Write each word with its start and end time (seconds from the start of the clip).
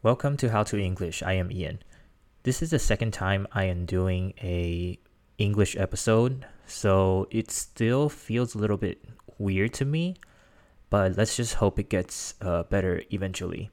Welcome 0.00 0.36
to 0.36 0.50
How 0.50 0.62
to 0.62 0.78
English. 0.78 1.24
I 1.24 1.32
am 1.32 1.50
Ian. 1.50 1.82
This 2.44 2.62
is 2.62 2.70
the 2.70 2.78
second 2.78 3.10
time 3.10 3.48
I 3.50 3.64
am 3.64 3.84
doing 3.84 4.32
a 4.40 4.96
English 5.38 5.74
episode, 5.76 6.46
so 6.68 7.26
it 7.32 7.50
still 7.50 8.08
feels 8.08 8.54
a 8.54 8.58
little 8.58 8.76
bit 8.76 9.04
weird 9.38 9.72
to 9.74 9.84
me, 9.84 10.14
but 10.88 11.16
let's 11.16 11.34
just 11.34 11.54
hope 11.54 11.80
it 11.80 11.90
gets 11.90 12.34
uh, 12.40 12.62
better 12.62 13.02
eventually. 13.10 13.72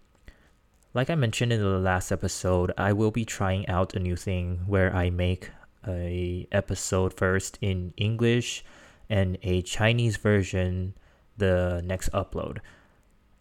Like 0.96 1.12
I 1.12 1.16
mentioned 1.16 1.54
in 1.54 1.62
the 1.62 1.78
last 1.78 2.12
episode, 2.12 2.74
I 2.76 2.92
will 2.92 3.12
be 3.12 3.24
trying 3.24 3.70
out 3.70 3.94
a 3.94 4.00
new 4.00 4.16
thing 4.16 4.62
where 4.66 4.96
I 4.96 5.12
make 5.12 5.52
a 5.88 6.48
episode 6.52 7.14
first 7.14 7.60
in 7.62 7.94
English 7.98 8.66
and 9.12 9.38
a 9.44 9.62
Chinese 9.62 10.18
version 10.18 10.96
the 11.38 11.84
next 11.86 12.12
upload. 12.14 12.62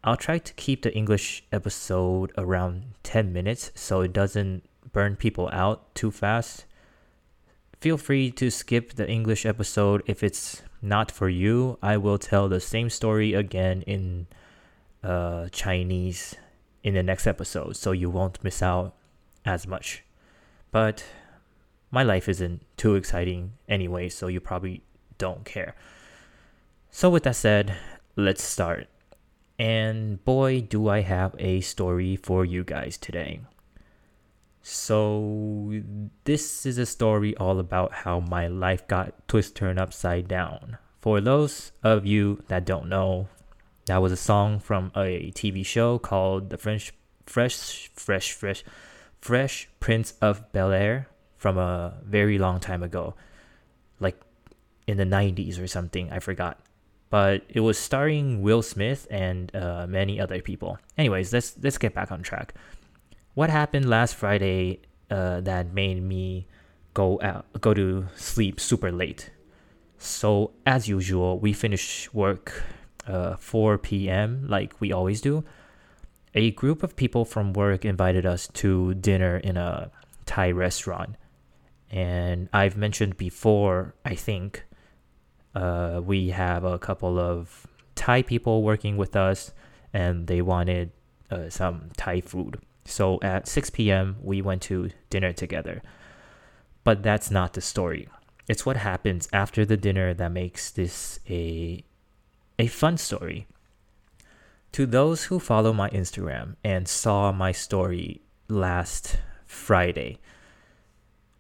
I'll 0.07 0.18
try 0.18 0.36
to 0.36 0.52
keep 0.52 0.82
the 0.82 0.95
English 0.95 1.45
episode 1.50 2.30
around 2.36 2.93
10 3.04 3.32
minutes 3.32 3.73
so 3.75 4.03
it 4.03 4.12
doesn't 4.12 4.62
burn 4.93 5.17
people 5.17 5.49
out 5.50 5.95
too 5.95 6.11
fast. 6.11 6.67
Feel 7.81 7.96
free 7.96 8.31
to 8.32 8.50
skip 8.50 8.93
the 8.93 9.09
English 9.09 9.46
episode 9.46 10.03
if 10.04 10.22
it's 10.22 10.62
not 10.82 11.11
for 11.11 11.31
you. 11.31 11.79
I 11.82 11.96
will 11.96 12.18
tell 12.18 12.50
the 12.50 12.61
same 12.61 12.90
story 12.90 13.32
again 13.32 13.81
in 13.86 14.26
uh, 15.03 15.48
Chinese 15.48 16.34
in 16.82 16.93
the 16.93 17.03
next 17.03 17.26
episode 17.26 17.75
so 17.75 17.93
you 17.93 18.11
won't 18.11 18.45
miss 18.45 18.61
out 18.61 18.95
as 19.46 19.67
much. 19.67 20.04
But 20.71 21.03
my 21.90 22.03
life 22.03 22.29
isn't 22.29 22.61
too 22.76 22.95
exciting 22.95 23.53
anyway, 23.71 24.11
so 24.11 24.26
you 24.26 24.40
probably 24.40 24.82
don't 25.17 25.46
care. 25.46 25.75
So, 26.90 27.09
with 27.09 27.23
that 27.23 27.36
said, 27.36 27.75
let's 28.17 28.43
start. 28.43 28.86
And 29.58 30.25
boy, 30.25 30.63
do 30.63 30.89
I 30.89 31.00
have 31.00 31.36
a 31.39 31.61
story 31.61 32.17
for 32.17 32.45
you 32.45 32.64
guys 32.64 32.97
today. 32.97 33.41
So, 34.62 35.83
this 36.25 36.65
is 36.65 36.79
a 36.79 36.87
story 36.87 37.37
all 37.37 37.59
about 37.59 37.92
how 37.92 38.20
my 38.20 38.48
life 38.48 38.89
got 38.89 39.29
twist 39.29 39.55
turned 39.55 39.79
upside 39.79 40.27
down. 40.27 40.79
For 41.03 41.20
those 41.20 41.73
of 41.83 42.06
you 42.06 42.42
that 42.48 42.64
don't 42.64 42.89
know, 42.89 43.29
that 43.87 44.01
was 44.01 44.11
a 44.11 44.17
song 44.17 44.59
from 44.59 44.91
a 44.97 45.31
TV 45.33 45.64
show 45.64 45.98
called 45.98 46.48
The 46.48 46.57
French 46.57 46.95
Fresh 47.27 47.91
Fresh 47.95 48.33
Fresh 48.33 48.64
Fresh 49.20 49.69
Prince 49.81 50.14
of 50.23 50.51
Bel 50.53 50.73
Air 50.73 51.09
from 51.36 51.59
a 51.59 51.98
very 52.03 52.39
long 52.39 52.59
time 52.59 52.83
ago. 52.83 53.14
Like 54.01 54.19
in 54.86 54.97
the 54.97 55.05
90s 55.05 55.62
or 55.62 55.67
something, 55.67 56.11
I 56.11 56.20
forgot 56.20 56.59
but 57.15 57.45
it 57.48 57.61
was 57.61 57.79
starring 57.79 58.43
Will 58.43 58.61
Smith 58.61 59.07
and 59.09 59.55
uh, 59.55 59.87
many 59.89 60.20
other 60.20 60.41
people. 60.43 60.81
Anyways, 60.98 61.33
let's 61.33 61.55
let's 61.62 61.79
get 61.79 61.95
back 61.95 62.11
on 62.11 62.23
track. 62.23 62.55
What 63.34 63.51
happened 63.51 63.89
last 63.89 64.17
Friday 64.17 64.81
uh, 65.12 65.41
that 65.42 65.73
made 65.73 66.03
me 66.03 66.48
go 66.92 67.20
out 67.23 67.47
go 67.61 67.73
to 67.73 68.07
sleep 68.17 68.59
super 68.59 68.91
late? 68.91 69.31
So 69.97 70.51
as 70.67 70.89
usual, 70.89 71.39
we 71.39 71.53
finish 71.53 72.12
work 72.12 72.65
uh, 73.07 73.37
4 73.37 73.79
p.m. 73.79 74.48
like 74.48 74.75
we 74.81 74.91
always 74.91 75.20
do. 75.20 75.45
A 76.35 76.51
group 76.51 76.83
of 76.83 76.97
people 76.97 77.25
from 77.25 77.53
work 77.53 77.85
invited 77.85 78.27
us 78.27 78.48
to 78.55 78.92
dinner 78.95 79.37
in 79.37 79.57
a 79.57 79.92
Thai 80.27 80.51
restaurant. 80.51 81.15
And 81.92 82.48
I've 82.53 82.77
mentioned 82.77 83.17
before, 83.17 83.95
I 84.05 84.17
think, 84.17 84.65
uh, 85.55 86.01
we 86.05 86.31
have 86.31 86.65
a 86.65 86.79
couple 86.79 87.19
of 87.19 87.67
Thai 87.95 88.23
people 88.23 88.63
working 88.63 88.97
with 88.97 89.15
us, 89.17 89.53
and 89.93 90.27
they 90.27 90.43
wanted 90.43 90.91
uh, 91.31 91.49
some 91.49 91.91
Thai 91.97 92.21
food. 92.21 92.59
So 92.85 93.19
at 93.23 93.49
6 93.49 93.71
p.m., 93.71 94.17
we 94.23 94.43
went 94.43 94.63
to 94.63 94.91
dinner 95.11 95.33
together. 95.33 95.83
But 96.83 97.03
that's 97.03 97.31
not 97.31 97.55
the 97.55 97.61
story. 97.61 98.09
It's 98.47 98.67
what 98.67 98.77
happens 98.77 99.29
after 99.33 99.65
the 99.65 99.77
dinner 99.77 100.13
that 100.13 100.33
makes 100.33 100.70
this 100.70 101.19
a, 101.29 101.83
a 102.59 102.67
fun 102.67 102.98
story. 102.98 103.47
To 104.73 104.87
those 104.87 105.25
who 105.25 105.39
follow 105.39 105.73
my 105.73 105.89
Instagram 105.91 106.57
and 106.63 106.87
saw 106.87 107.33
my 107.33 107.53
story 107.53 108.20
last 108.48 109.19
Friday, 109.47 110.19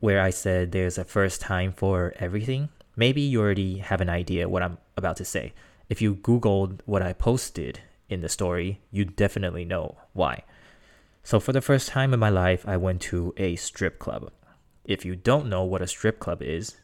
where 0.00 0.20
I 0.20 0.30
said 0.30 0.72
there's 0.72 0.98
a 0.98 1.04
first 1.04 1.40
time 1.40 1.72
for 1.72 2.14
everything, 2.18 2.68
maybe 2.96 3.20
you 3.20 3.40
already 3.40 3.78
have 3.78 4.00
an 4.00 4.10
idea 4.10 4.48
what 4.48 4.62
I'm 4.62 4.78
about 4.96 5.16
to 5.16 5.24
say. 5.24 5.52
If 5.88 6.00
you 6.00 6.16
Googled 6.16 6.80
what 6.86 7.02
I 7.02 7.12
posted 7.12 7.80
in 8.08 8.20
the 8.20 8.28
story, 8.28 8.80
you 8.90 9.04
definitely 9.04 9.64
know 9.64 9.98
why. 10.12 10.42
So, 11.22 11.40
for 11.40 11.52
the 11.52 11.62
first 11.62 11.88
time 11.88 12.12
in 12.12 12.20
my 12.20 12.28
life, 12.28 12.68
I 12.68 12.76
went 12.76 13.00
to 13.02 13.32
a 13.36 13.56
strip 13.56 13.98
club. 13.98 14.30
If 14.84 15.04
you 15.04 15.16
don't 15.16 15.48
know 15.48 15.64
what 15.64 15.82
a 15.82 15.86
strip 15.86 16.20
club 16.20 16.42
is, 16.42 16.76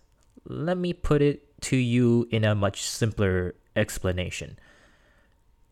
let 0.47 0.79
me 0.79 0.93
put 0.93 1.21
it 1.21 1.61
to 1.63 1.77
you 1.77 2.27
in 2.31 2.45
a 2.45 2.55
much 2.55 2.83
simpler 2.83 3.55
explanation. 3.77 4.59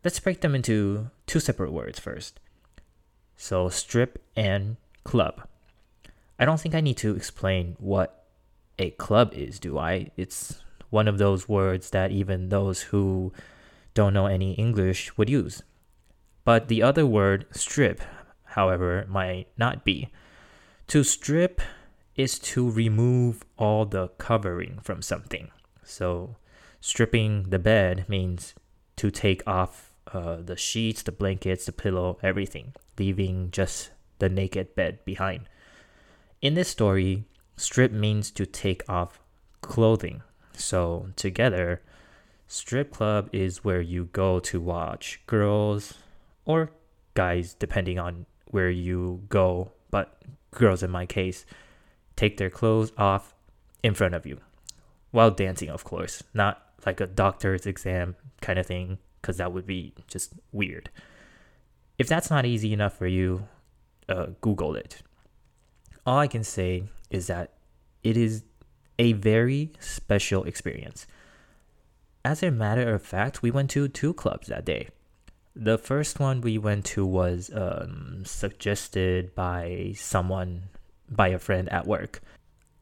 Let's 0.03 0.19
break 0.19 0.41
them 0.41 0.53
into 0.53 1.09
two 1.25 1.39
separate 1.39 1.71
words 1.71 1.99
first. 1.99 2.39
So, 3.35 3.69
strip 3.69 4.23
and 4.35 4.77
club. 5.03 5.47
I 6.37 6.45
don't 6.45 6.59
think 6.59 6.75
I 6.75 6.81
need 6.81 6.97
to 6.97 7.15
explain 7.15 7.75
what 7.79 8.18
a 8.79 8.91
club 8.91 9.33
is, 9.33 9.59
do 9.59 9.77
I? 9.77 10.09
It's 10.17 10.61
one 10.89 11.07
of 11.07 11.17
those 11.17 11.47
words 11.47 11.91
that 11.91 12.11
even 12.11 12.49
those 12.49 12.81
who 12.81 13.31
don't 13.93 14.13
know 14.13 14.25
any 14.25 14.53
English 14.53 15.15
would 15.17 15.29
use. 15.29 15.61
But 16.45 16.67
the 16.67 16.81
other 16.81 17.05
word, 17.05 17.45
strip, 17.51 18.01
however, 18.45 19.05
might 19.07 19.47
not 19.57 19.83
be. 19.83 20.09
To 20.87 21.03
strip 21.03 21.61
is 22.15 22.39
to 22.39 22.69
remove 22.69 23.43
all 23.57 23.85
the 23.85 24.07
covering 24.17 24.79
from 24.81 25.01
something. 25.01 25.51
So, 25.83 26.37
stripping 26.81 27.49
the 27.49 27.59
bed 27.59 28.05
means 28.07 28.55
to 28.95 29.11
take 29.11 29.43
off 29.45 29.93
uh, 30.11 30.37
the 30.37 30.57
sheets, 30.57 31.03
the 31.03 31.11
blankets, 31.11 31.65
the 31.65 31.71
pillow, 31.71 32.17
everything, 32.23 32.73
leaving 32.97 33.51
just 33.51 33.91
the 34.17 34.29
naked 34.29 34.75
bed 34.75 35.05
behind. 35.05 35.47
In 36.41 36.55
this 36.55 36.69
story, 36.69 37.25
Strip 37.59 37.91
means 37.91 38.31
to 38.31 38.45
take 38.45 38.89
off 38.89 39.19
clothing. 39.59 40.21
So, 40.53 41.09
together, 41.17 41.81
strip 42.47 42.93
club 42.93 43.27
is 43.33 43.65
where 43.65 43.81
you 43.81 44.05
go 44.13 44.39
to 44.39 44.61
watch 44.61 45.19
girls 45.27 45.95
or 46.45 46.71
guys, 47.15 47.53
depending 47.53 47.99
on 47.99 48.25
where 48.45 48.69
you 48.69 49.23
go, 49.27 49.73
but 49.91 50.21
girls 50.51 50.83
in 50.83 50.89
my 50.89 51.05
case, 51.05 51.45
take 52.15 52.37
their 52.37 52.49
clothes 52.49 52.93
off 52.97 53.35
in 53.83 53.93
front 53.93 54.15
of 54.15 54.25
you 54.25 54.39
while 55.11 55.29
dancing, 55.29 55.69
of 55.69 55.83
course, 55.83 56.23
not 56.33 56.63
like 56.85 57.01
a 57.01 57.07
doctor's 57.07 57.65
exam 57.65 58.15
kind 58.39 58.57
of 58.57 58.67
thing, 58.67 58.99
because 59.21 59.35
that 59.35 59.51
would 59.51 59.67
be 59.67 59.93
just 60.07 60.31
weird. 60.53 60.89
If 61.97 62.07
that's 62.07 62.29
not 62.29 62.45
easy 62.45 62.71
enough 62.71 62.97
for 62.97 63.07
you, 63.07 63.49
uh, 64.07 64.27
Google 64.39 64.77
it. 64.77 65.01
All 66.09 66.17
I 66.17 66.25
can 66.25 66.43
say 66.43 66.85
is 67.11 67.27
that 67.27 67.53
it 68.01 68.17
is 68.17 68.43
a 68.97 69.13
very 69.13 69.73
special 69.79 70.43
experience. 70.43 71.05
As 72.25 72.41
a 72.41 72.49
matter 72.49 72.95
of 72.95 73.03
fact, 73.03 73.43
we 73.43 73.51
went 73.51 73.69
to 73.69 73.87
two 73.87 74.15
clubs 74.15 74.47
that 74.47 74.65
day. 74.65 74.89
The 75.55 75.77
first 75.77 76.19
one 76.19 76.41
we 76.41 76.57
went 76.57 76.85
to 76.85 77.05
was 77.05 77.51
um, 77.53 78.23
suggested 78.25 79.35
by 79.35 79.93
someone, 79.97 80.69
by 81.07 81.27
a 81.27 81.37
friend 81.37 81.69
at 81.69 81.85
work. 81.85 82.21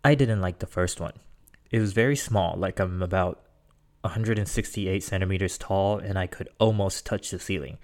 I 0.05 0.15
didn't 0.15 0.39
like 0.39 0.59
the 0.59 0.65
first 0.65 1.01
one. 1.01 1.19
It 1.69 1.81
was 1.81 1.91
very 1.91 2.15
small, 2.15 2.55
like 2.55 2.79
I'm 2.79 3.03
about 3.03 3.43
168 4.03 5.03
centimeters 5.03 5.57
tall 5.57 5.97
and 5.97 6.17
I 6.17 6.27
could 6.27 6.47
almost 6.59 7.05
touch 7.05 7.31
the 7.31 7.39
ceiling. 7.39 7.77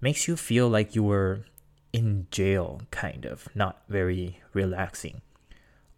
Makes 0.00 0.26
you 0.26 0.34
feel 0.34 0.66
like 0.70 0.94
you 0.94 1.02
were 1.02 1.44
in 1.92 2.26
jail, 2.30 2.82
kind 2.90 3.24
of, 3.24 3.48
not 3.54 3.82
very 3.88 4.40
relaxing. 4.52 5.20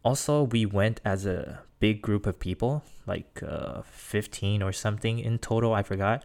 Also, 0.05 0.43
we 0.43 0.67
went 0.67 1.01
as 1.05 1.25
a 1.25 1.61
big 1.79 2.03
group 2.03 2.27
of 2.27 2.39
people, 2.39 2.83
like 3.07 3.43
uh, 3.47 3.83
15 3.83 4.63
or 4.63 4.73
something 4.73 5.19
in 5.19 5.39
total, 5.39 5.73
I 5.73 5.83
forgot. 5.83 6.25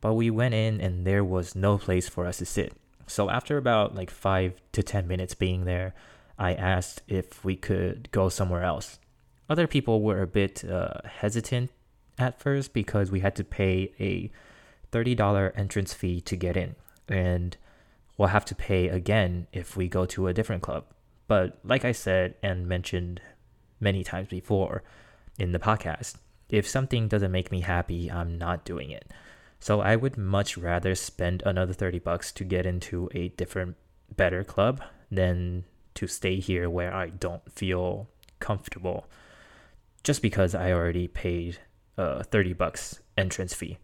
But 0.00 0.14
we 0.14 0.30
went 0.30 0.54
in 0.54 0.80
and 0.80 1.06
there 1.06 1.24
was 1.24 1.56
no 1.56 1.76
place 1.76 2.08
for 2.08 2.26
us 2.26 2.38
to 2.38 2.46
sit. 2.46 2.72
So 3.06 3.30
after 3.30 3.56
about 3.56 3.94
like 3.94 4.10
5 4.10 4.54
to 4.72 4.82
10 4.82 5.08
minutes 5.08 5.34
being 5.34 5.64
there, 5.64 5.94
I 6.38 6.54
asked 6.54 7.02
if 7.08 7.44
we 7.44 7.56
could 7.56 8.08
go 8.12 8.28
somewhere 8.28 8.62
else. 8.62 8.98
Other 9.50 9.66
people 9.66 10.02
were 10.02 10.22
a 10.22 10.26
bit 10.26 10.64
uh, 10.64 11.00
hesitant 11.04 11.70
at 12.18 12.38
first 12.38 12.72
because 12.72 13.10
we 13.10 13.20
had 13.20 13.34
to 13.36 13.44
pay 13.44 13.92
a 13.98 14.30
$30 14.92 15.52
entrance 15.56 15.92
fee 15.92 16.20
to 16.20 16.36
get 16.36 16.56
in. 16.56 16.76
And 17.08 17.56
we'll 18.18 18.28
have 18.28 18.44
to 18.44 18.54
pay 18.54 18.88
again 18.88 19.46
if 19.52 19.76
we 19.76 19.88
go 19.88 20.04
to 20.04 20.26
a 20.26 20.34
different 20.34 20.62
club. 20.62 20.84
But 21.28 21.58
like 21.64 21.84
I 21.84 21.92
said 21.92 22.34
and 22.42 22.66
mentioned 22.66 23.22
many 23.80 24.04
times 24.04 24.28
before 24.28 24.82
in 25.38 25.52
the 25.52 25.58
podcast, 25.58 26.16
if 26.50 26.68
something 26.68 27.08
doesn't 27.08 27.32
make 27.32 27.52
me 27.52 27.60
happy, 27.60 28.10
I'm 28.10 28.36
not 28.36 28.64
doing 28.64 28.90
it. 28.90 29.10
So 29.60 29.80
I 29.80 29.96
would 29.96 30.16
much 30.16 30.56
rather 30.56 30.94
spend 30.94 31.42
another 31.46 31.72
30 31.72 32.00
bucks 32.00 32.32
to 32.32 32.44
get 32.44 32.66
into 32.66 33.08
a 33.14 33.28
different 33.28 33.76
better 34.14 34.44
club 34.44 34.82
than 35.10 35.64
to 35.94 36.06
stay 36.06 36.40
here 36.40 36.68
where 36.68 36.92
I 36.92 37.08
don't 37.08 37.50
feel 37.52 38.08
comfortable 38.40 39.06
just 40.04 40.22
because 40.22 40.54
I 40.54 40.72
already 40.72 41.08
paid 41.08 41.58
uh, 41.96 42.22
30 42.22 42.52
bucks 42.52 43.00
entrance 43.16 43.52
fee. 43.52 43.78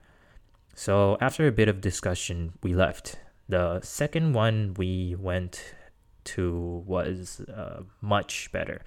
So 0.74 1.18
after 1.20 1.46
a 1.46 1.52
bit 1.52 1.68
of 1.68 1.80
discussion, 1.80 2.52
we 2.62 2.72
left. 2.74 3.18
The 3.48 3.80
second 3.82 4.32
one 4.32 4.74
we 4.76 5.16
went 5.18 5.74
to 6.24 6.82
was 6.86 7.40
uh, 7.40 7.82
much 8.00 8.50
better. 8.52 8.82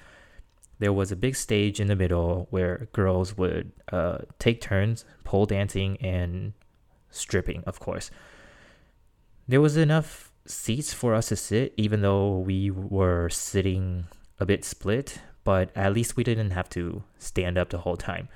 There 0.79 0.93
was 0.93 1.11
a 1.11 1.15
big 1.15 1.35
stage 1.35 1.79
in 1.79 1.87
the 1.87 1.95
middle 1.95 2.47
where 2.49 2.87
girls 2.91 3.37
would 3.37 3.71
uh, 3.91 4.19
take 4.39 4.61
turns 4.61 5.05
pole 5.23 5.45
dancing 5.45 5.97
and 5.97 6.53
stripping, 7.09 7.63
of 7.65 7.79
course. 7.79 8.11
There 9.47 9.61
was 9.61 9.77
enough 9.77 10.31
seats 10.45 10.93
for 10.93 11.13
us 11.13 11.29
to 11.29 11.35
sit, 11.35 11.73
even 11.77 12.01
though 12.01 12.39
we 12.39 12.69
were 12.71 13.29
sitting 13.29 14.07
a 14.39 14.45
bit 14.45 14.63
split, 14.63 15.19
but 15.43 15.71
at 15.75 15.93
least 15.93 16.15
we 16.15 16.23
didn't 16.23 16.51
have 16.51 16.69
to 16.69 17.03
stand 17.17 17.57
up 17.57 17.69
the 17.69 17.79
whole 17.79 17.97
time. 17.97 18.29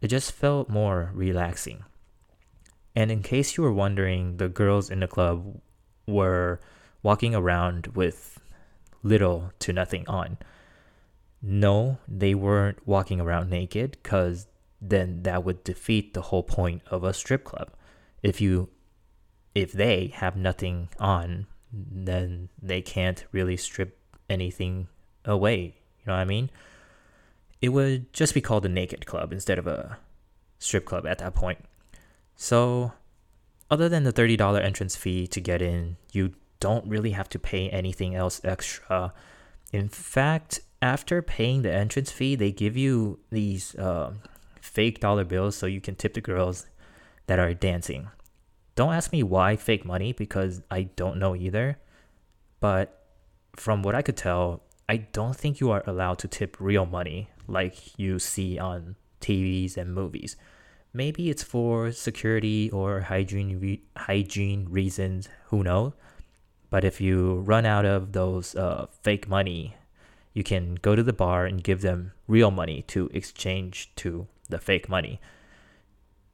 It 0.00 0.08
just 0.08 0.32
felt 0.32 0.68
more 0.68 1.10
relaxing. 1.14 1.84
And 2.94 3.10
in 3.10 3.22
case 3.22 3.56
you 3.56 3.62
were 3.62 3.72
wondering, 3.72 4.38
the 4.38 4.48
girls 4.48 4.90
in 4.90 5.00
the 5.00 5.06
club 5.06 5.60
were 6.06 6.60
walking 7.02 7.34
around 7.34 7.88
with 7.88 8.40
little 9.02 9.52
to 9.60 9.72
nothing 9.72 10.04
on. 10.08 10.38
No, 11.42 11.98
they 12.08 12.34
weren't 12.34 12.86
walking 12.86 13.20
around 13.20 13.50
naked 13.50 13.98
because 14.02 14.46
then 14.80 15.22
that 15.22 15.44
would 15.44 15.64
defeat 15.64 16.14
the 16.14 16.22
whole 16.22 16.42
point 16.42 16.82
of 16.88 17.04
a 17.04 17.14
strip 17.14 17.44
club. 17.44 17.70
If 18.22 18.40
you 18.40 18.68
if 19.54 19.72
they 19.72 20.08
have 20.16 20.36
nothing 20.36 20.88
on, 20.98 21.46
then 21.72 22.48
they 22.60 22.82
can't 22.82 23.24
really 23.32 23.56
strip 23.56 23.98
anything 24.28 24.88
away. 25.24 25.76
You 25.98 26.06
know 26.06 26.12
what 26.12 26.20
I 26.20 26.24
mean? 26.24 26.50
It 27.62 27.70
would 27.70 28.12
just 28.12 28.34
be 28.34 28.40
called 28.40 28.66
a 28.66 28.68
naked 28.68 29.06
club 29.06 29.32
instead 29.32 29.58
of 29.58 29.66
a 29.66 29.98
strip 30.58 30.84
club 30.84 31.06
at 31.06 31.18
that 31.18 31.34
point. 31.34 31.64
So, 32.34 32.92
other 33.70 33.88
than 33.88 34.04
the 34.04 34.12
$30 34.12 34.62
entrance 34.62 34.96
fee 34.96 35.26
to 35.28 35.40
get 35.40 35.62
in, 35.62 35.96
you 36.12 36.32
don't 36.60 36.86
really 36.86 37.10
have 37.10 37.28
to 37.30 37.38
pay 37.38 37.68
anything 37.70 38.14
else 38.14 38.40
extra. 38.44 39.12
In 39.72 39.88
fact, 39.88 40.60
after 40.80 41.22
paying 41.22 41.62
the 41.62 41.72
entrance 41.72 42.10
fee, 42.10 42.34
they 42.34 42.52
give 42.52 42.76
you 42.76 43.18
these 43.30 43.74
uh, 43.76 44.14
fake 44.60 45.00
dollar 45.00 45.24
bills 45.24 45.56
so 45.56 45.66
you 45.66 45.80
can 45.80 45.94
tip 45.94 46.14
the 46.14 46.20
girls 46.20 46.66
that 47.26 47.38
are 47.38 47.54
dancing. 47.54 48.08
Don't 48.74 48.92
ask 48.92 49.10
me 49.10 49.22
why 49.22 49.56
fake 49.56 49.84
money 49.84 50.12
because 50.12 50.62
I 50.70 50.82
don't 50.82 51.18
know 51.18 51.34
either. 51.34 51.78
But 52.60 53.02
from 53.56 53.82
what 53.82 53.94
I 53.94 54.02
could 54.02 54.16
tell, 54.16 54.62
I 54.88 54.98
don't 54.98 55.36
think 55.36 55.60
you 55.60 55.70
are 55.70 55.82
allowed 55.86 56.18
to 56.20 56.28
tip 56.28 56.56
real 56.60 56.86
money 56.86 57.30
like 57.48 57.98
you 57.98 58.18
see 58.18 58.58
on 58.58 58.96
TVs 59.20 59.76
and 59.76 59.94
movies. 59.94 60.36
Maybe 60.96 61.28
it's 61.28 61.42
for 61.42 61.92
security 61.92 62.70
or 62.70 63.02
hygiene 63.02 63.60
re- 63.60 63.82
hygiene 63.94 64.66
reasons, 64.70 65.28
who 65.48 65.62
knows? 65.62 65.92
But 66.70 66.84
if 66.84 67.02
you 67.02 67.40
run 67.40 67.66
out 67.66 67.84
of 67.84 68.12
those 68.12 68.54
uh, 68.56 68.86
fake 69.02 69.28
money, 69.28 69.76
you 70.32 70.42
can 70.42 70.76
go 70.76 70.96
to 70.96 71.02
the 71.02 71.12
bar 71.12 71.44
and 71.44 71.62
give 71.62 71.82
them 71.82 72.12
real 72.26 72.50
money 72.50 72.80
to 72.88 73.10
exchange 73.12 73.92
to 73.96 74.26
the 74.48 74.58
fake 74.58 74.88
money. 74.88 75.20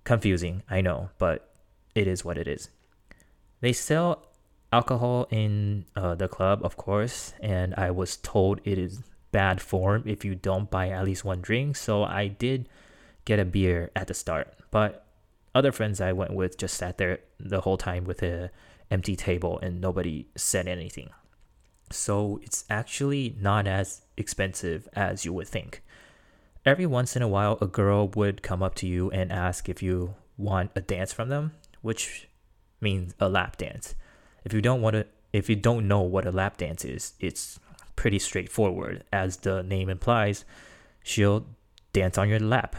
Confusing, 0.04 0.62
I 0.70 0.80
know, 0.80 1.10
but 1.18 1.52
it 1.96 2.06
is 2.06 2.24
what 2.24 2.38
it 2.38 2.46
is. 2.46 2.70
They 3.62 3.72
sell 3.72 4.28
alcohol 4.72 5.26
in 5.30 5.86
uh, 5.96 6.14
the 6.14 6.28
club, 6.28 6.60
of 6.62 6.76
course, 6.76 7.34
and 7.40 7.74
I 7.76 7.90
was 7.90 8.16
told 8.16 8.60
it 8.62 8.78
is 8.78 9.02
bad 9.32 9.60
form 9.60 10.04
if 10.06 10.24
you 10.24 10.36
don't 10.36 10.70
buy 10.70 10.90
at 10.90 11.04
least 11.04 11.24
one 11.24 11.40
drink. 11.40 11.74
So 11.74 12.04
I 12.04 12.28
did 12.28 12.68
get 13.24 13.38
a 13.38 13.44
beer 13.44 13.90
at 13.94 14.08
the 14.08 14.14
start, 14.14 14.54
but 14.70 15.06
other 15.54 15.72
friends 15.72 16.00
I 16.00 16.12
went 16.12 16.34
with 16.34 16.56
just 16.56 16.76
sat 16.76 16.98
there 16.98 17.20
the 17.38 17.60
whole 17.60 17.76
time 17.76 18.04
with 18.04 18.22
a 18.22 18.50
empty 18.90 19.16
table 19.16 19.58
and 19.60 19.80
nobody 19.80 20.28
said 20.36 20.66
anything. 20.68 21.10
So 21.90 22.40
it's 22.42 22.64
actually 22.70 23.36
not 23.38 23.66
as 23.66 24.02
expensive 24.16 24.88
as 24.94 25.24
you 25.24 25.32
would 25.32 25.48
think. 25.48 25.82
Every 26.64 26.86
once 26.86 27.16
in 27.16 27.22
a 27.22 27.28
while, 27.28 27.58
a 27.60 27.66
girl 27.66 28.08
would 28.08 28.42
come 28.42 28.62
up 28.62 28.74
to 28.76 28.86
you 28.86 29.10
and 29.10 29.32
ask 29.32 29.68
if 29.68 29.82
you 29.82 30.14
want 30.36 30.70
a 30.74 30.80
dance 30.80 31.12
from 31.12 31.28
them, 31.28 31.52
which 31.80 32.28
means 32.80 33.14
a 33.18 33.28
lap 33.28 33.56
dance. 33.56 33.94
If 34.44 34.52
you 34.52 34.62
don't 34.62 34.80
want 34.80 34.94
to, 34.94 35.06
if 35.32 35.50
you 35.50 35.56
don't 35.56 35.88
know 35.88 36.00
what 36.00 36.26
a 36.26 36.30
lap 36.30 36.56
dance 36.56 36.84
is, 36.84 37.14
it's 37.18 37.58
pretty 37.96 38.18
straightforward. 38.18 39.04
As 39.12 39.38
the 39.38 39.62
name 39.62 39.88
implies, 39.88 40.44
she'll 41.02 41.46
dance 41.92 42.16
on 42.16 42.28
your 42.28 42.40
lap, 42.40 42.76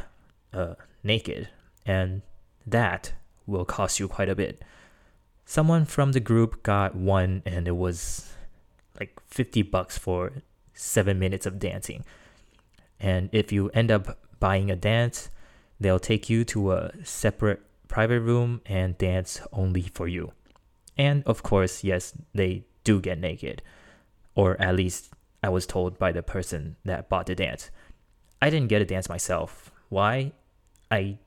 uh, 0.54 0.76
naked, 1.04 1.50
and 1.86 2.22
that 2.66 3.14
will 3.46 3.66
cost 3.66 4.00
you 4.00 4.08
quite 4.08 4.30
a 4.30 4.36
bit. 4.36 4.62
Someone 5.46 5.86
from 5.86 6.14
the 6.14 6.20
group 6.20 6.64
got 6.64 6.96
one, 6.96 7.44
and 7.46 7.68
it 7.68 7.76
was 7.76 8.34
like 9.00 9.20
50 9.28 9.64
bucks 9.64 9.98
for 9.98 10.32
seven 10.74 11.20
minutes 11.20 11.46
of 11.46 11.60
dancing. 11.60 12.06
And 13.00 13.30
if 13.32 13.52
you 13.52 13.70
end 13.70 13.92
up 13.92 14.18
buying 14.40 14.72
a 14.72 14.76
dance, 14.76 15.30
they'll 15.80 16.00
take 16.00 16.30
you 16.30 16.46
to 16.46 16.72
a 16.72 16.92
separate 17.04 17.62
private 17.88 18.22
room 18.22 18.62
and 18.66 18.98
dance 18.98 19.42
only 19.52 19.84
for 19.94 20.08
you. 20.08 20.32
And 20.98 21.24
of 21.26 21.44
course, 21.44 21.84
yes, 21.84 22.14
they 22.34 22.66
do 22.84 23.02
get 23.02 23.20
naked. 23.20 23.62
Or 24.36 24.60
at 24.60 24.76
least 24.76 25.12
I 25.44 25.50
was 25.50 25.66
told 25.66 26.00
by 26.00 26.12
the 26.12 26.24
person 26.24 26.78
that 26.86 27.10
bought 27.10 27.26
the 27.26 27.36
dance. 27.36 27.70
I 28.42 28.50
didn't 28.50 28.70
get 28.70 28.82
a 28.82 28.86
dance 28.86 29.10
myself. 29.10 29.72
Why? 29.90 30.32
I 30.94 31.18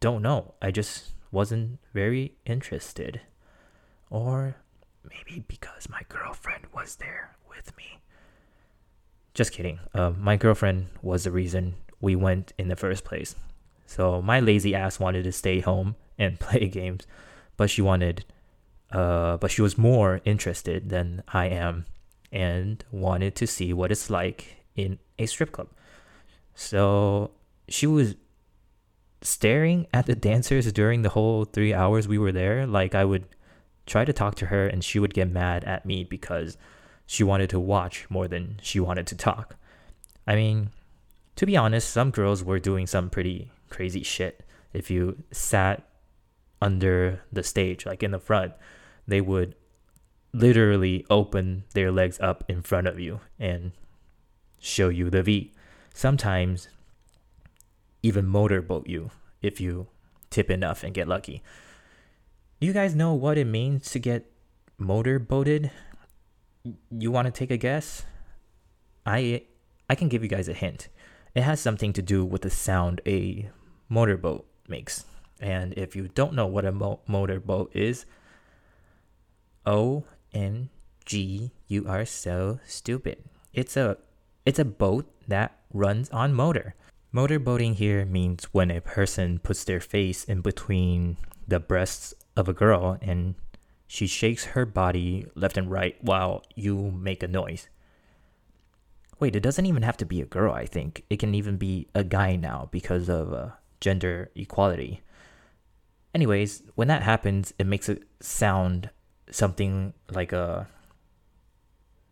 don't 0.00 0.22
know. 0.22 0.54
I 0.60 0.72
just 0.72 1.12
wasn't 1.30 1.78
very 1.94 2.34
interested. 2.44 3.20
Or 4.10 4.56
maybe 5.08 5.44
because 5.46 5.88
my 5.88 6.00
girlfriend 6.08 6.64
was 6.74 6.96
there 6.96 7.36
with 7.48 7.76
me. 7.76 8.00
Just 9.34 9.52
kidding. 9.52 9.78
Uh, 9.94 10.10
my 10.18 10.36
girlfriend 10.36 10.88
was 11.00 11.22
the 11.22 11.30
reason 11.30 11.74
we 12.00 12.16
went 12.16 12.54
in 12.58 12.66
the 12.66 12.74
first 12.74 13.04
place. 13.04 13.36
So 13.86 14.20
my 14.20 14.40
lazy 14.40 14.74
ass 14.74 14.98
wanted 14.98 15.22
to 15.22 15.32
stay 15.32 15.60
home 15.60 15.94
and 16.18 16.40
play 16.46 16.66
games, 16.66 17.06
but 17.56 17.70
she 17.70 17.82
wanted, 17.82 18.24
uh, 18.90 19.36
but 19.36 19.52
she 19.52 19.62
was 19.62 19.78
more 19.78 20.20
interested 20.24 20.88
than 20.88 21.22
I 21.28 21.46
am, 21.46 21.86
and 22.32 22.84
wanted 22.90 23.36
to 23.36 23.46
see 23.46 23.72
what 23.72 23.92
it's 23.92 24.10
like 24.10 24.56
in 24.74 24.98
a 25.20 25.26
strip 25.26 25.52
club. 25.52 25.68
So 26.56 27.30
she 27.68 27.86
was 27.86 28.16
staring 29.24 29.86
at 29.92 30.06
the 30.06 30.14
dancers 30.14 30.72
during 30.72 31.02
the 31.02 31.10
whole 31.10 31.44
three 31.44 31.74
hours 31.74 32.08
we 32.08 32.18
were 32.18 32.32
there. 32.32 32.66
Like 32.66 32.94
I 32.94 33.04
would 33.04 33.26
try 33.86 34.04
to 34.04 34.12
talk 34.12 34.34
to 34.36 34.46
her, 34.46 34.66
and 34.66 34.84
she 34.84 34.98
would 34.98 35.14
get 35.14 35.30
mad 35.30 35.64
at 35.64 35.86
me 35.86 36.04
because 36.04 36.56
she 37.06 37.24
wanted 37.24 37.50
to 37.50 37.60
watch 37.60 38.06
more 38.08 38.28
than 38.28 38.58
she 38.62 38.80
wanted 38.80 39.06
to 39.08 39.16
talk. 39.16 39.56
I 40.26 40.34
mean, 40.34 40.70
to 41.36 41.46
be 41.46 41.56
honest, 41.56 41.90
some 41.90 42.10
girls 42.10 42.44
were 42.44 42.58
doing 42.58 42.86
some 42.86 43.10
pretty 43.10 43.50
crazy 43.70 44.02
shit. 44.02 44.44
If 44.72 44.90
you 44.90 45.22
sat 45.30 45.86
under 46.60 47.22
the 47.32 47.42
stage, 47.42 47.84
like 47.84 48.02
in 48.02 48.12
the 48.12 48.20
front, 48.20 48.52
they 49.06 49.20
would 49.20 49.54
literally 50.32 51.04
open 51.10 51.64
their 51.74 51.90
legs 51.90 52.18
up 52.20 52.44
in 52.48 52.62
front 52.62 52.86
of 52.86 52.98
you 52.98 53.20
and 53.38 53.72
show 54.58 54.88
you 54.88 55.10
the 55.10 55.22
V. 55.22 55.52
Sometimes 55.92 56.68
even 58.02 58.26
motorboat 58.26 58.86
you 58.88 59.10
if 59.40 59.60
you 59.60 59.88
tip 60.30 60.50
enough 60.50 60.82
and 60.82 60.94
get 60.94 61.08
lucky. 61.08 61.42
You 62.60 62.72
guys 62.72 62.94
know 62.94 63.14
what 63.14 63.38
it 63.38 63.46
means 63.46 63.90
to 63.90 63.98
get 63.98 64.30
motorboated? 64.78 65.70
you 66.90 67.10
want 67.10 67.26
to 67.26 67.32
take 67.32 67.50
a 67.50 67.56
guess? 67.56 68.04
I 69.04 69.42
I 69.90 69.94
can 69.94 70.08
give 70.08 70.22
you 70.22 70.28
guys 70.28 70.48
a 70.48 70.52
hint. 70.52 70.88
It 71.34 71.42
has 71.42 71.60
something 71.60 71.92
to 71.94 72.02
do 72.02 72.24
with 72.24 72.42
the 72.42 72.50
sound 72.50 73.00
a 73.06 73.50
motorboat 73.88 74.46
makes. 74.68 75.04
And 75.40 75.74
if 75.74 75.96
you 75.96 76.08
don't 76.08 76.34
know 76.34 76.46
what 76.46 76.64
a 76.64 76.72
mo- 76.72 77.00
motorboat 77.06 77.74
is, 77.74 78.06
O 79.66 80.04
N 80.32 80.70
G, 81.04 81.50
you 81.66 81.86
are 81.88 82.04
so 82.04 82.60
stupid. 82.64 83.18
It's 83.52 83.76
a 83.76 83.98
it's 84.46 84.58
a 84.58 84.64
boat 84.64 85.06
that 85.26 85.58
runs 85.72 86.10
on 86.10 86.32
motor. 86.32 86.74
Motorboating 87.14 87.74
here 87.74 88.06
means 88.06 88.44
when 88.52 88.70
a 88.70 88.80
person 88.80 89.38
puts 89.38 89.64
their 89.64 89.80
face 89.80 90.24
in 90.24 90.40
between 90.40 91.18
the 91.46 91.60
breasts 91.60 92.14
of 92.36 92.48
a 92.48 92.54
girl 92.54 92.96
and 93.02 93.34
she 93.86 94.06
shakes 94.06 94.46
her 94.56 94.64
body 94.64 95.26
left 95.34 95.58
and 95.58 95.70
right 95.70 96.02
while 96.02 96.42
you 96.54 96.90
make 96.90 97.22
a 97.22 97.28
noise. 97.28 97.68
Wait, 99.20 99.36
it 99.36 99.42
doesn't 99.42 99.66
even 99.66 99.82
have 99.82 99.98
to 99.98 100.06
be 100.06 100.22
a 100.22 100.26
girl, 100.26 100.54
I 100.54 100.64
think. 100.64 101.04
It 101.10 101.18
can 101.18 101.34
even 101.34 101.58
be 101.58 101.86
a 101.94 102.02
guy 102.02 102.34
now 102.34 102.70
because 102.72 103.10
of 103.10 103.34
uh, 103.34 103.50
gender 103.78 104.30
equality. 104.34 105.02
Anyways, 106.14 106.62
when 106.76 106.88
that 106.88 107.02
happens, 107.02 107.52
it 107.58 107.66
makes 107.66 107.90
it 107.90 108.04
sound 108.20 108.88
something 109.30 109.92
like 110.10 110.32
a 110.32 110.66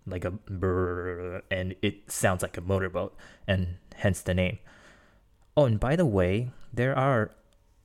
like 0.06 0.24
a 0.24 0.30
brrr, 0.30 1.42
and 1.50 1.74
it 1.80 2.10
sounds 2.10 2.42
like 2.42 2.56
a 2.58 2.60
motorboat, 2.60 3.16
and 3.46 3.76
hence 3.94 4.20
the 4.20 4.34
name. 4.34 4.58
Oh, 5.60 5.66
and 5.66 5.78
by 5.78 5.94
the 5.94 6.06
way, 6.06 6.52
there 6.72 6.96
are 6.96 7.32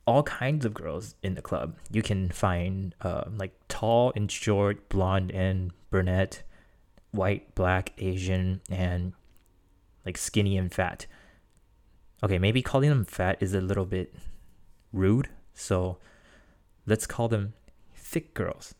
all 0.07 0.23
kinds 0.23 0.63
of 0.63 0.73
girls 0.73 1.15
in 1.21 1.35
the 1.35 1.41
club. 1.41 1.75
You 1.91 2.01
can 2.01 2.29
find 2.29 2.95
uh, 3.01 3.25
like 3.35 3.51
tall 3.67 4.13
and 4.15 4.31
short, 4.31 4.87
blonde 4.87 5.29
and 5.31 5.73
brunette, 5.89 6.43
white, 7.11 7.53
black, 7.53 7.91
Asian, 7.97 8.61
and 8.71 9.11
like 10.05 10.17
skinny 10.17 10.57
and 10.57 10.73
fat. 10.73 11.05
Okay, 12.23 12.39
maybe 12.39 12.61
calling 12.61 12.87
them 12.87 13.03
fat 13.03 13.39
is 13.41 13.53
a 13.53 13.59
little 13.59 13.83
bit 13.83 14.15
rude, 14.93 15.27
so 15.53 15.97
let's 16.85 17.05
call 17.05 17.27
them 17.27 17.55
thick 17.93 18.33
girls. 18.33 18.73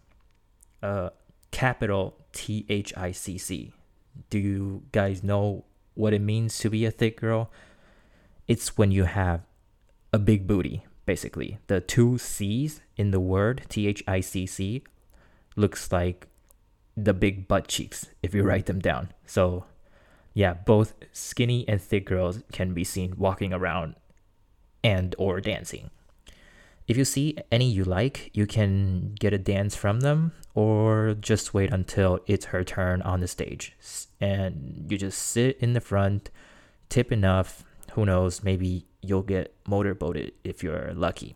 Uh, 0.81 1.09
capital 1.51 2.15
T 2.31 2.65
H 2.69 2.93
I 2.95 3.11
C 3.11 3.37
C. 3.37 3.73
Do 4.29 4.39
you 4.39 4.83
guys 4.93 5.21
know 5.21 5.65
what 5.95 6.13
it 6.13 6.21
means 6.21 6.57
to 6.59 6.69
be 6.69 6.85
a 6.85 6.91
thick 6.91 7.19
girl? 7.19 7.51
It's 8.47 8.77
when 8.77 8.91
you 8.91 9.05
have 9.05 9.41
a 10.13 10.19
big 10.19 10.47
booty, 10.47 10.85
basically. 11.05 11.57
The 11.67 11.81
two 11.81 12.17
C's 12.17 12.81
in 12.95 13.11
the 13.11 13.19
word 13.19 13.63
T 13.69 13.87
H 13.87 14.03
I 14.07 14.21
C 14.21 14.45
C 14.45 14.83
looks 15.55 15.91
like 15.91 16.27
the 16.95 17.13
big 17.13 17.47
butt 17.47 17.67
cheeks 17.67 18.07
if 18.23 18.33
you 18.33 18.43
write 18.43 18.67
them 18.67 18.79
down. 18.79 19.09
So, 19.25 19.65
yeah, 20.33 20.53
both 20.53 20.93
skinny 21.11 21.67
and 21.67 21.81
thick 21.81 22.05
girls 22.05 22.39
can 22.53 22.73
be 22.73 22.83
seen 22.83 23.15
walking 23.17 23.51
around 23.51 23.95
and 24.83 25.15
or 25.17 25.41
dancing. 25.41 25.89
If 26.87 26.95
you 26.95 27.03
see 27.03 27.35
any 27.51 27.69
you 27.69 27.83
like, 27.83 28.29
you 28.33 28.45
can 28.45 29.15
get 29.19 29.33
a 29.33 29.39
dance 29.39 29.75
from 29.75 30.01
them 30.01 30.31
or 30.53 31.15
just 31.19 31.53
wait 31.53 31.73
until 31.73 32.19
it's 32.27 32.45
her 32.45 32.63
turn 32.63 33.01
on 33.01 33.19
the 33.19 33.27
stage. 33.27 33.75
And 34.21 34.85
you 34.87 34.97
just 34.97 35.17
sit 35.17 35.57
in 35.57 35.73
the 35.73 35.81
front, 35.81 36.29
tip 36.87 37.11
enough, 37.11 37.64
who 37.95 38.05
knows, 38.05 38.43
maybe 38.43 38.85
you'll 39.01 39.23
get 39.23 39.55
motorboated 39.65 40.33
if 40.43 40.61
you're 40.61 40.93
lucky. 40.93 41.35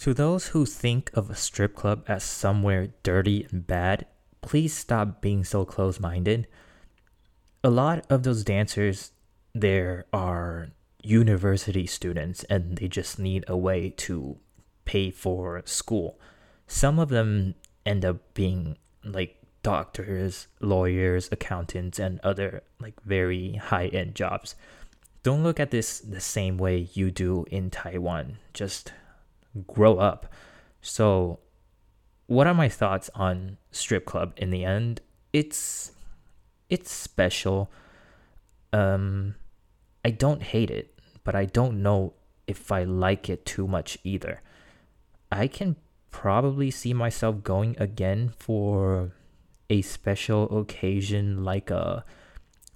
To 0.00 0.12
those 0.12 0.48
who 0.48 0.66
think 0.66 1.10
of 1.14 1.30
a 1.30 1.34
strip 1.34 1.74
club 1.74 2.04
as 2.06 2.22
somewhere 2.22 2.88
dirty 3.02 3.46
and 3.50 3.66
bad, 3.66 4.06
please 4.42 4.74
stop 4.74 5.22
being 5.22 5.44
so 5.44 5.64
close 5.64 5.98
minded. 5.98 6.46
A 7.64 7.70
lot 7.70 8.04
of 8.10 8.22
those 8.22 8.44
dancers 8.44 9.12
there 9.54 10.04
are 10.12 10.68
university 11.02 11.86
students 11.86 12.44
and 12.44 12.76
they 12.76 12.88
just 12.88 13.18
need 13.18 13.42
a 13.48 13.56
way 13.56 13.88
to 13.96 14.36
pay 14.84 15.10
for 15.10 15.62
school. 15.64 16.20
Some 16.66 16.98
of 16.98 17.08
them 17.08 17.54
end 17.86 18.04
up 18.04 18.34
being 18.34 18.76
like 19.02 19.40
doctors, 19.62 20.48
lawyers, 20.60 21.30
accountants, 21.32 21.98
and 21.98 22.20
other 22.22 22.62
like 22.78 23.00
very 23.02 23.54
high 23.54 23.86
end 23.86 24.14
jobs. 24.14 24.54
Don't 25.26 25.42
look 25.42 25.58
at 25.58 25.72
this 25.72 25.98
the 25.98 26.20
same 26.20 26.56
way 26.56 26.88
you 26.94 27.10
do 27.10 27.46
in 27.50 27.68
Taiwan. 27.68 28.38
Just 28.54 28.92
grow 29.66 29.98
up. 29.98 30.32
So, 30.80 31.40
what 32.28 32.46
are 32.46 32.54
my 32.54 32.68
thoughts 32.68 33.10
on 33.12 33.58
strip 33.72 34.04
club 34.06 34.34
in 34.36 34.50
the 34.50 34.64
end? 34.64 35.00
It's 35.32 35.90
it's 36.70 36.92
special. 36.92 37.72
Um 38.72 39.34
I 40.04 40.10
don't 40.10 40.44
hate 40.44 40.70
it, 40.70 40.96
but 41.24 41.34
I 41.34 41.46
don't 41.46 41.82
know 41.82 42.12
if 42.46 42.70
I 42.70 42.84
like 42.84 43.28
it 43.28 43.44
too 43.44 43.66
much 43.66 43.98
either. 44.04 44.42
I 45.32 45.48
can 45.48 45.74
probably 46.12 46.70
see 46.70 46.94
myself 46.94 47.42
going 47.42 47.74
again 47.80 48.32
for 48.38 49.10
a 49.68 49.82
special 49.82 50.56
occasion 50.56 51.42
like 51.42 51.68
a 51.72 52.04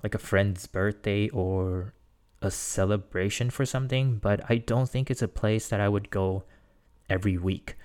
like 0.02 0.16
a 0.16 0.18
friend's 0.18 0.66
birthday 0.66 1.28
or 1.28 1.94
a 2.42 2.50
celebration 2.50 3.50
for 3.50 3.66
something, 3.66 4.16
but 4.16 4.40
I 4.48 4.56
don't 4.56 4.88
think 4.88 5.10
it's 5.10 5.22
a 5.22 5.28
place 5.28 5.68
that 5.68 5.80
I 5.80 5.88
would 5.88 6.10
go 6.10 6.44
every 7.08 7.36
week. 7.36 7.76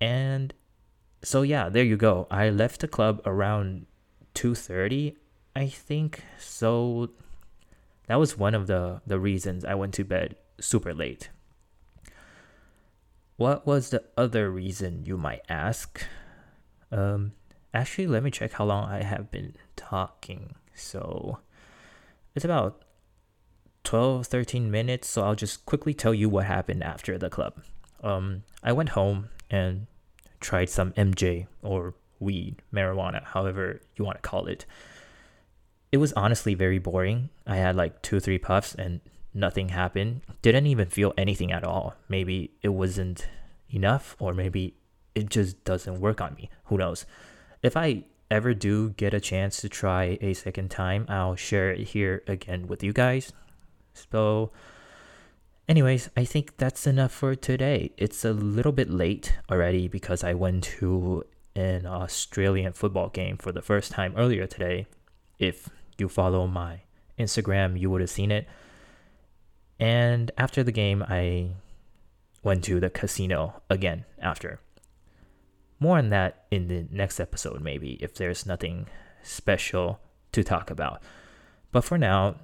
And 0.00 0.52
so 1.22 1.42
yeah, 1.42 1.68
there 1.68 1.84
you 1.84 1.96
go. 1.96 2.26
I 2.30 2.50
left 2.50 2.80
the 2.80 2.88
club 2.88 3.20
around 3.24 3.86
2:30, 4.34 5.16
I 5.54 5.68
think. 5.68 6.24
So 6.38 7.10
that 8.06 8.16
was 8.16 8.36
one 8.38 8.54
of 8.54 8.66
the 8.66 9.02
the 9.06 9.18
reasons 9.18 9.64
I 9.64 9.74
went 9.74 9.94
to 9.94 10.04
bed 10.04 10.36
super 10.60 10.94
late. 10.94 11.30
What 13.36 13.66
was 13.66 13.90
the 13.90 14.02
other 14.16 14.50
reason 14.50 15.04
you 15.04 15.16
might 15.16 15.42
ask? 15.48 16.02
Um 16.90 17.32
actually 17.74 18.06
let 18.06 18.22
me 18.22 18.30
check 18.30 18.52
how 18.52 18.64
long 18.64 18.88
I 18.88 19.02
have 19.02 19.30
been 19.30 19.54
talking. 19.76 20.54
So 20.74 21.38
it's 22.34 22.44
about 22.44 22.85
12, 23.86 24.26
13 24.26 24.68
minutes, 24.68 25.08
so 25.08 25.22
I'll 25.22 25.36
just 25.36 25.64
quickly 25.64 25.94
tell 25.94 26.12
you 26.12 26.28
what 26.28 26.44
happened 26.44 26.82
after 26.82 27.16
the 27.16 27.30
club. 27.30 27.54
Um, 28.02 28.42
I 28.62 28.72
went 28.72 28.90
home 28.90 29.28
and 29.48 29.86
tried 30.40 30.68
some 30.68 30.90
MJ 30.92 31.46
or 31.62 31.94
weed, 32.18 32.56
marijuana, 32.74 33.22
however 33.22 33.80
you 33.94 34.04
want 34.04 34.20
to 34.20 34.28
call 34.28 34.46
it. 34.46 34.66
It 35.92 35.98
was 35.98 36.12
honestly 36.14 36.54
very 36.54 36.80
boring. 36.80 37.30
I 37.46 37.56
had 37.56 37.76
like 37.76 38.02
two, 38.02 38.18
three 38.18 38.38
puffs 38.38 38.74
and 38.74 39.00
nothing 39.32 39.68
happened. 39.68 40.22
Didn't 40.42 40.66
even 40.66 40.88
feel 40.88 41.14
anything 41.16 41.52
at 41.52 41.62
all. 41.62 41.94
Maybe 42.08 42.50
it 42.62 42.70
wasn't 42.70 43.28
enough, 43.70 44.16
or 44.18 44.34
maybe 44.34 44.74
it 45.14 45.30
just 45.30 45.64
doesn't 45.64 46.00
work 46.00 46.20
on 46.20 46.34
me. 46.34 46.50
Who 46.64 46.76
knows? 46.76 47.06
If 47.62 47.76
I 47.76 48.02
ever 48.32 48.52
do 48.52 48.90
get 48.90 49.14
a 49.14 49.20
chance 49.20 49.60
to 49.60 49.68
try 49.68 50.18
a 50.20 50.34
second 50.34 50.72
time, 50.72 51.06
I'll 51.08 51.36
share 51.36 51.70
it 51.70 51.88
here 51.88 52.24
again 52.26 52.66
with 52.66 52.82
you 52.82 52.92
guys. 52.92 53.32
So, 54.10 54.50
anyways, 55.68 56.10
I 56.16 56.24
think 56.24 56.56
that's 56.56 56.86
enough 56.86 57.12
for 57.12 57.34
today. 57.34 57.92
It's 57.96 58.24
a 58.24 58.32
little 58.32 58.72
bit 58.72 58.90
late 58.90 59.34
already 59.50 59.88
because 59.88 60.22
I 60.22 60.34
went 60.34 60.64
to 60.80 61.24
an 61.54 61.86
Australian 61.86 62.72
football 62.72 63.08
game 63.08 63.36
for 63.38 63.52
the 63.52 63.62
first 63.62 63.92
time 63.92 64.14
earlier 64.16 64.46
today. 64.46 64.86
If 65.38 65.68
you 65.98 66.08
follow 66.08 66.46
my 66.46 66.82
Instagram, 67.18 67.78
you 67.78 67.90
would 67.90 68.00
have 68.00 68.10
seen 68.10 68.30
it. 68.30 68.46
And 69.78 70.30
after 70.38 70.62
the 70.62 70.72
game, 70.72 71.02
I 71.02 71.50
went 72.42 72.64
to 72.64 72.80
the 72.80 72.90
casino 72.90 73.62
again 73.68 74.04
after. 74.20 74.60
More 75.78 75.98
on 75.98 76.10
that 76.10 76.44
in 76.50 76.68
the 76.68 76.86
next 76.90 77.20
episode, 77.20 77.60
maybe, 77.60 77.98
if 78.00 78.14
there's 78.14 78.46
nothing 78.46 78.86
special 79.22 80.00
to 80.32 80.42
talk 80.42 80.70
about. 80.70 81.02
But 81.72 81.84
for 81.84 81.98
now, 81.98 82.36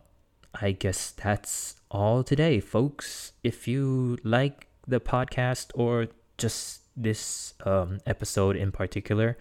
I 0.55 0.73
guess 0.73 1.11
that's 1.11 1.77
all 1.91 2.23
today, 2.23 2.61
folks. 2.61 3.33
If 3.43 3.67
you 3.67 4.19
like 4.23 4.67
the 4.87 5.01
podcast 5.01 5.71
or 5.75 6.09
just 6.37 6.83
this 6.97 7.55
um, 7.65 8.01
episode 8.07 8.57
in 8.57 8.73
particular, 8.73 9.39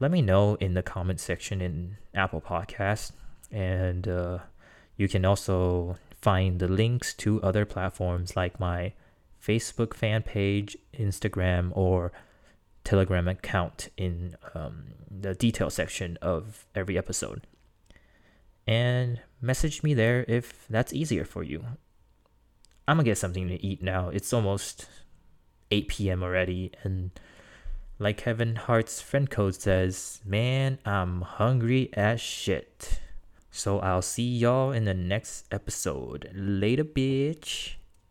let 0.00 0.10
me 0.10 0.22
know 0.22 0.54
in 0.56 0.74
the 0.74 0.82
comment 0.82 1.20
section 1.20 1.60
in 1.60 1.98
Apple 2.14 2.40
Podcast, 2.40 3.12
and 3.50 4.08
uh, 4.08 4.38
you 4.96 5.06
can 5.06 5.24
also 5.24 5.96
find 6.20 6.58
the 6.60 6.68
links 6.68 7.14
to 7.14 7.42
other 7.42 7.64
platforms 7.64 8.34
like 8.36 8.58
my 8.58 8.92
Facebook 9.44 9.94
fan 9.94 10.22
page, 10.22 10.76
Instagram, 10.94 11.70
or 11.76 12.12
Telegram 12.84 13.28
account 13.28 13.90
in 13.96 14.36
um, 14.54 14.84
the 15.10 15.34
detail 15.34 15.70
section 15.70 16.18
of 16.22 16.66
every 16.74 16.96
episode 16.96 17.46
and 18.66 19.20
message 19.40 19.82
me 19.82 19.94
there 19.94 20.24
if 20.28 20.66
that's 20.68 20.92
easier 20.92 21.24
for 21.24 21.42
you. 21.42 21.64
I'm 22.86 22.96
gonna 22.96 23.04
get 23.04 23.18
something 23.18 23.48
to 23.48 23.64
eat 23.64 23.82
now. 23.82 24.08
It's 24.08 24.32
almost 24.32 24.88
8 25.70 25.88
p.m. 25.88 26.22
already, 26.22 26.72
and 26.82 27.10
like 27.98 28.18
Kevin 28.18 28.56
Hart's 28.56 29.00
friend 29.00 29.30
code 29.30 29.54
says, 29.54 30.20
man, 30.24 30.78
I'm 30.84 31.22
hungry 31.22 31.90
as 31.94 32.20
shit. 32.20 33.00
So 33.50 33.78
I'll 33.80 34.02
see 34.02 34.28
y'all 34.36 34.72
in 34.72 34.86
the 34.86 34.94
next 34.94 35.46
episode. 35.52 36.30
Later, 36.34 36.84
bitch. 36.84 37.74